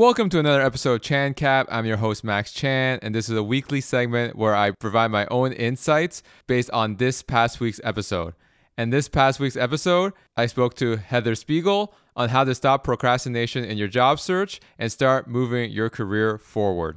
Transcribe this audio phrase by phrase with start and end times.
[0.00, 1.66] Welcome to another episode of Chan Cap.
[1.70, 5.26] I'm your host, Max Chan, and this is a weekly segment where I provide my
[5.26, 8.32] own insights based on this past week's episode.
[8.78, 13.62] And this past week's episode, I spoke to Heather Spiegel on how to stop procrastination
[13.62, 16.96] in your job search and start moving your career forward.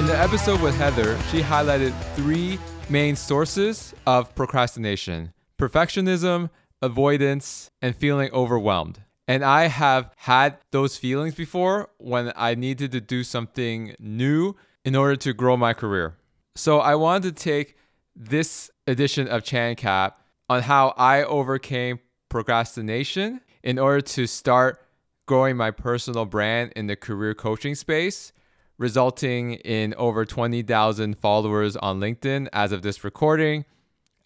[0.00, 2.58] In the episode with Heather, she highlighted three
[2.88, 6.48] main sources of procrastination perfectionism,
[6.80, 9.02] avoidance, and feeling overwhelmed.
[9.28, 14.96] And I have had those feelings before when I needed to do something new in
[14.96, 16.16] order to grow my career.
[16.54, 17.76] So I wanted to take
[18.16, 24.80] this edition of Chan Cap on how I overcame procrastination in order to start
[25.26, 28.32] growing my personal brand in the career coaching space
[28.80, 33.66] resulting in over 20,000 followers on LinkedIn as of this recording,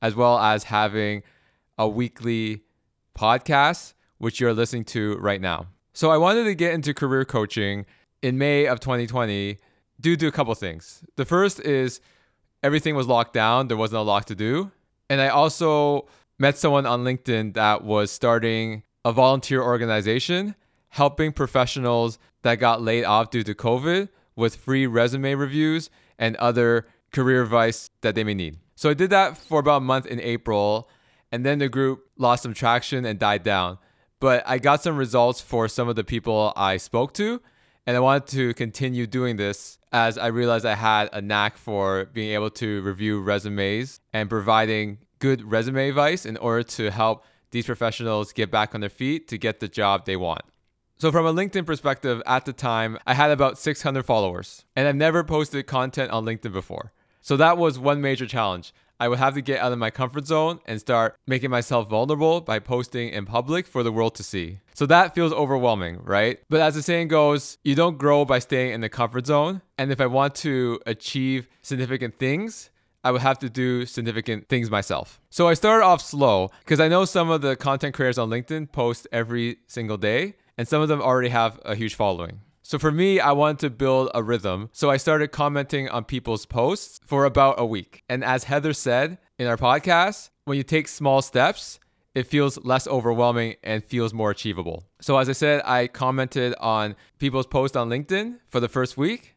[0.00, 1.24] as well as having
[1.76, 2.62] a weekly
[3.18, 5.66] podcast, which you're listening to right now.
[5.92, 7.84] So I wanted to get into career coaching
[8.23, 9.59] in May of 2020
[10.01, 11.02] due to a couple things.
[11.16, 12.01] The first is
[12.62, 14.70] everything was locked down, there wasn't a lot to do.
[15.10, 16.07] And I also
[16.38, 20.54] met someone on LinkedIn that was starting a volunteer organization
[20.90, 26.87] helping professionals that got laid off due to COVID with free resume reviews and other
[27.13, 28.59] career advice that they may need.
[28.76, 30.88] So I did that for about a month in April,
[31.30, 33.79] and then the group lost some traction and died down.
[34.21, 37.41] But I got some results for some of the people I spoke to,
[37.87, 42.07] and I wanted to continue doing this as I realized I had a knack for
[42.07, 47.66] being able to review resumes and providing good resume advice in order to help these
[47.66, 50.43] professionals get back on their feet to get the job they want.
[50.96, 54.95] So, from a LinkedIn perspective, at the time, I had about 600 followers, and I've
[54.95, 56.92] never posted content on LinkedIn before.
[57.20, 58.73] So, that was one major challenge.
[59.01, 62.40] I would have to get out of my comfort zone and start making myself vulnerable
[62.40, 64.60] by posting in public for the world to see.
[64.75, 66.38] So, that feels overwhelming, right?
[66.48, 69.62] But as the saying goes, you don't grow by staying in the comfort zone.
[69.76, 72.70] And if I want to achieve significant things,
[73.02, 75.20] I would have to do significant things myself.
[75.28, 78.70] So I started off slow because I know some of the content creators on LinkedIn
[78.70, 82.41] post every single day and some of them already have a huge following.
[82.62, 84.70] So for me, I wanted to build a rhythm.
[84.72, 88.03] So I started commenting on people's posts for about a week.
[88.09, 91.78] And as Heather said in our podcast, when you take small steps,
[92.14, 94.84] it feels less overwhelming and feels more achievable.
[95.00, 99.37] So as I said, I commented on people's posts on LinkedIn for the first week.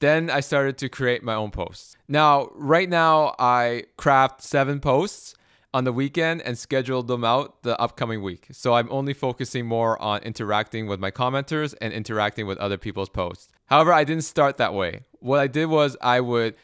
[0.00, 1.96] Then I started to create my own posts.
[2.08, 5.34] Now, right now, I craft seven posts
[5.74, 8.46] on the weekend and scheduled them out the upcoming week.
[8.52, 13.08] So I'm only focusing more on interacting with my commenters and interacting with other people's
[13.08, 13.48] posts.
[13.66, 15.00] However, I didn't start that way.
[15.20, 16.54] What I did was I would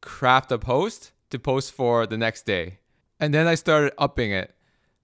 [0.00, 2.78] craft a post to post for the next day.
[3.20, 4.54] And then I started upping it.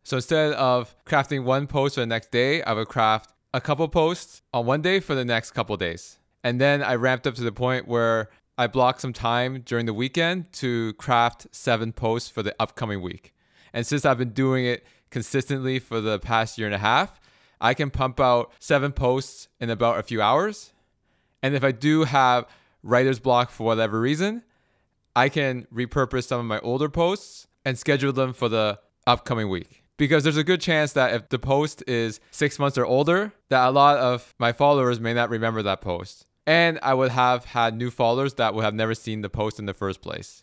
[0.03, 3.87] So instead of crafting one post for the next day, I would craft a couple
[3.89, 6.19] posts on one day for the next couple days.
[6.43, 9.95] And then I ramped up to the point where I blocked some time during the
[9.95, 13.35] weekend to craft seven posts for the upcoming week.
[13.73, 17.21] And since I've been doing it consistently for the past year and a half,
[17.61, 20.73] I can pump out seven posts in about a few hours.
[21.43, 22.47] And if I do have
[22.83, 24.43] writer's block for whatever reason,
[25.15, 29.85] I can repurpose some of my older posts and schedule them for the upcoming week.
[29.97, 33.69] Because there's a good chance that if the post is six months or older, that
[33.69, 36.27] a lot of my followers may not remember that post.
[36.47, 39.67] And I would have had new followers that would have never seen the post in
[39.67, 40.43] the first place.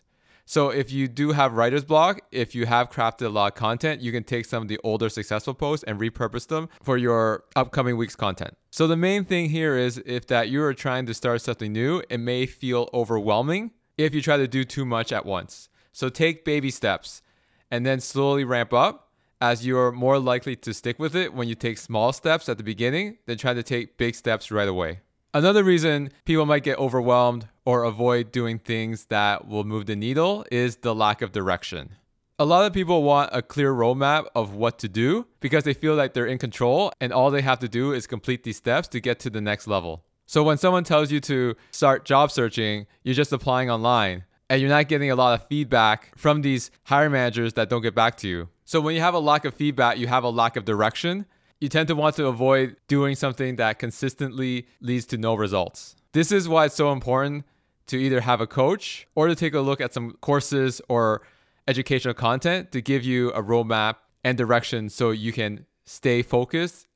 [0.50, 4.00] So if you do have writer's block, if you have crafted a lot of content,
[4.00, 7.96] you can take some of the older successful posts and repurpose them for your upcoming
[7.96, 8.56] week's content.
[8.72, 12.02] So the main thing here is if that you are trying to start something new,
[12.10, 15.68] it may feel overwhelming if you try to do too much at once.
[15.92, 17.22] So take baby steps
[17.70, 21.54] and then slowly ramp up as you're more likely to stick with it when you
[21.54, 24.98] take small steps at the beginning than try to take big steps right away.
[25.32, 30.44] Another reason people might get overwhelmed or avoid doing things that will move the needle
[30.50, 31.94] is the lack of direction.
[32.36, 35.94] A lot of people want a clear roadmap of what to do because they feel
[35.94, 38.98] like they're in control and all they have to do is complete these steps to
[38.98, 40.02] get to the next level.
[40.26, 44.68] So when someone tells you to start job searching, you're just applying online and you're
[44.68, 48.28] not getting a lot of feedback from these hiring managers that don't get back to
[48.28, 48.48] you.
[48.64, 51.26] So when you have a lack of feedback, you have a lack of direction
[51.60, 55.94] you tend to want to avoid doing something that consistently leads to no results.
[56.12, 57.44] This is why it's so important
[57.90, 61.22] to either have a coach or to take a look at some courses or
[61.68, 66.86] educational content to give you a roadmap and direction so you can stay focused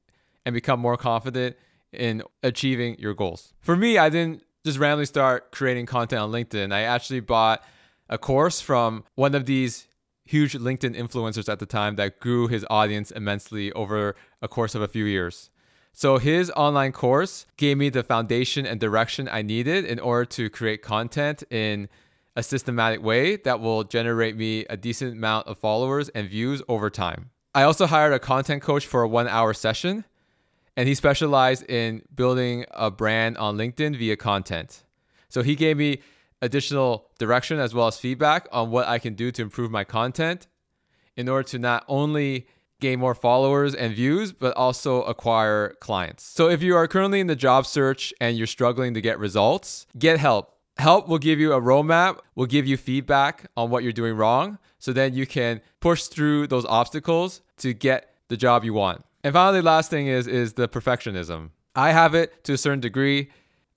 [0.46, 1.56] and become more confident
[1.92, 3.54] in achieving your goals.
[3.60, 6.72] For me, I didn't just randomly start creating content on LinkedIn.
[6.72, 7.62] I actually bought
[8.08, 9.88] a course from one of these
[10.24, 14.82] huge LinkedIn influencers at the time that grew his audience immensely over a course of
[14.82, 15.50] a few years.
[15.96, 20.50] So his online course gave me the foundation and direction I needed in order to
[20.50, 21.88] create content in
[22.34, 26.90] a systematic way that will generate me a decent amount of followers and views over
[26.90, 27.30] time.
[27.54, 30.04] I also hired a content coach for a one hour session,
[30.76, 34.82] and he specialized in building a brand on LinkedIn via content.
[35.28, 36.00] So he gave me
[36.42, 40.48] additional direction as well as feedback on what I can do to improve my content
[41.16, 42.48] in order to not only
[42.84, 46.22] gain more followers and views, but also acquire clients.
[46.22, 49.86] So if you are currently in the job search and you're struggling to get results,
[49.98, 50.50] get help.
[50.76, 54.58] Help will give you a roadmap, will give you feedback on what you're doing wrong.
[54.78, 59.02] So then you can push through those obstacles to get the job you want.
[59.22, 61.50] And finally, last thing is is the perfectionism.
[61.74, 63.30] I have it to a certain degree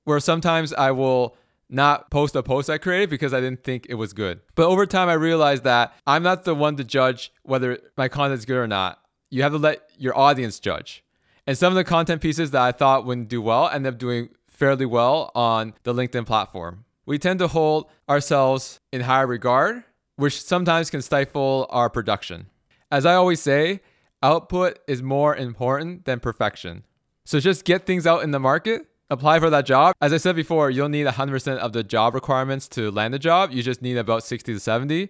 [0.03, 1.37] where sometimes I will
[1.69, 4.39] not post a post I created because I didn't think it was good.
[4.55, 8.39] But over time, I realized that I'm not the one to judge whether my content
[8.39, 8.99] is good or not.
[9.29, 11.03] You have to let your audience judge.
[11.45, 14.29] And some of the content pieces that I thought wouldn't do well end up doing
[14.47, 16.85] fairly well on the LinkedIn platform.
[17.05, 19.83] We tend to hold ourselves in higher regard,
[20.17, 22.47] which sometimes can stifle our production.
[22.91, 23.81] As I always say,
[24.23, 26.83] output is more important than perfection.
[27.23, 29.95] So just get things out in the market apply for that job.
[30.01, 33.51] As I said before, you'll need 100% of the job requirements to land the job.
[33.51, 35.09] You just need about 60 to 70.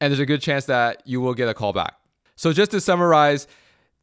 [0.00, 1.94] And there's a good chance that you will get a call back.
[2.36, 3.48] So, just to summarize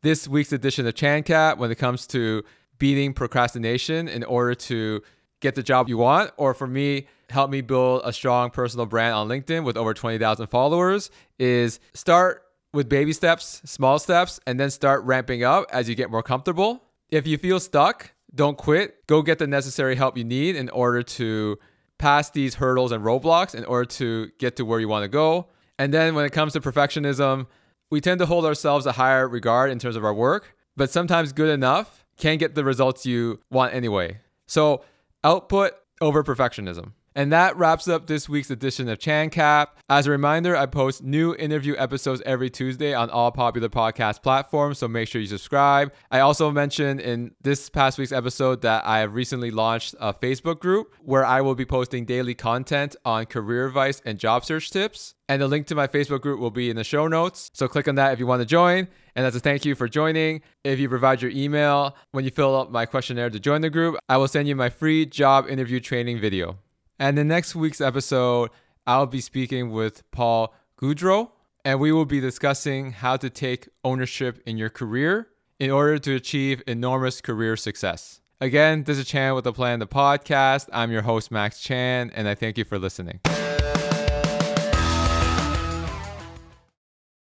[0.01, 2.43] this week's edition of Chan Cap, when it comes to
[2.77, 5.01] beating procrastination in order to
[5.39, 9.13] get the job you want, or for me, help me build a strong personal brand
[9.13, 12.43] on LinkedIn with over 20,000 followers, is start
[12.73, 16.83] with baby steps, small steps, and then start ramping up as you get more comfortable.
[17.09, 19.07] If you feel stuck, don't quit.
[19.07, 21.57] Go get the necessary help you need in order to
[21.97, 25.47] pass these hurdles and roadblocks in order to get to where you want to go.
[25.79, 27.47] And then when it comes to perfectionism,
[27.89, 31.31] we tend to hold ourselves a higher regard in terms of our work, but sometimes
[31.31, 34.19] good enough can get the results you want anyway.
[34.47, 34.83] So,
[35.23, 36.93] output over perfectionism.
[37.17, 39.77] And that wraps up this week's edition of Chan Cap.
[39.87, 44.79] As a reminder, I post new interview episodes every Tuesday on all popular podcast platforms,
[44.79, 45.93] so make sure you subscribe.
[46.11, 50.59] I also mentioned in this past week's episode that I have recently launched a Facebook
[50.59, 55.15] group where I will be posting daily content on career advice and job search tips.
[55.29, 57.49] And the link to my Facebook group will be in the show notes.
[57.53, 58.89] So click on that if you want to join.
[59.15, 62.59] And as a thank you for joining, if you provide your email when you fill
[62.59, 65.79] out my questionnaire to join the group, I will send you my free job interview
[65.79, 66.57] training video.
[66.99, 68.51] And in next week's episode,
[68.87, 71.31] I'll be speaking with Paul Goudreau,
[71.63, 75.27] and we will be discussing how to take ownership in your career
[75.59, 78.21] in order to achieve enormous career success.
[78.41, 80.67] Again, this is Chan with the Plan the podcast.
[80.71, 83.19] I'm your host, Max Chan, and I thank you for listening.